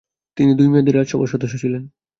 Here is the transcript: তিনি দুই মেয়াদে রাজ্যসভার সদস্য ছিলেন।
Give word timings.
তিনি 0.37 0.51
দুই 0.55 0.67
মেয়াদে 0.67 0.91
রাজ্যসভার 0.91 1.31
সদস্য 1.33 1.55
ছিলেন। 1.63 1.83